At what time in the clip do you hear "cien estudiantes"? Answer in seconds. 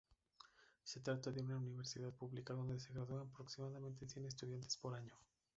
4.09-4.75